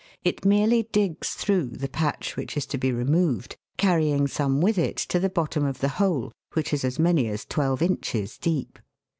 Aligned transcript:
It 0.23 0.43
merely 0.45 0.81
digs 0.91 1.35
through 1.35 1.65
the 1.77 1.87
patch 1.87 2.35
which 2.35 2.57
is 2.57 2.65
to 2.65 2.79
be 2.79 2.91
removed, 2.91 3.55
carrying 3.77 4.25
some 4.25 4.59
with 4.59 4.79
it 4.79 4.97
to 5.13 5.19
the 5.19 5.29
bottom 5.29 5.63
of 5.63 5.77
the 5.77 5.89
hole, 5.99 6.31
which 6.53 6.73
is 6.73 6.83
as 6.83 6.97
many 6.97 7.27
as 7.27 7.45
twelve 7.45 7.83
inches 7.83 8.39
deep. 8.39 8.79